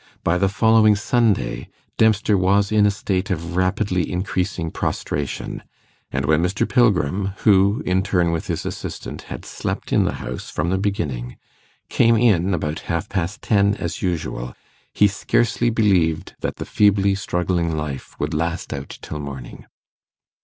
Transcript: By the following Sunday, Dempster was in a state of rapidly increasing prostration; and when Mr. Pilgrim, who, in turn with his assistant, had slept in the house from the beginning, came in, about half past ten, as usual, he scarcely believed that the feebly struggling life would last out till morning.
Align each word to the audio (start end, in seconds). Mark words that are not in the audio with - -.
By 0.23 0.39
the 0.39 0.49
following 0.49 0.95
Sunday, 0.95 1.69
Dempster 1.99 2.35
was 2.35 2.71
in 2.71 2.87
a 2.87 2.89
state 2.89 3.29
of 3.29 3.55
rapidly 3.55 4.11
increasing 4.11 4.71
prostration; 4.71 5.61
and 6.11 6.25
when 6.25 6.41
Mr. 6.41 6.67
Pilgrim, 6.67 7.33
who, 7.43 7.83
in 7.85 8.01
turn 8.01 8.31
with 8.31 8.47
his 8.47 8.65
assistant, 8.65 9.21
had 9.29 9.45
slept 9.45 9.93
in 9.93 10.03
the 10.05 10.13
house 10.15 10.49
from 10.49 10.71
the 10.71 10.79
beginning, 10.79 11.37
came 11.87 12.17
in, 12.17 12.51
about 12.55 12.79
half 12.89 13.09
past 13.09 13.43
ten, 13.43 13.75
as 13.75 14.01
usual, 14.01 14.55
he 14.91 15.07
scarcely 15.07 15.69
believed 15.69 16.33
that 16.39 16.55
the 16.55 16.65
feebly 16.65 17.13
struggling 17.13 17.77
life 17.77 18.19
would 18.19 18.33
last 18.33 18.73
out 18.73 18.97
till 19.03 19.19
morning. 19.19 19.67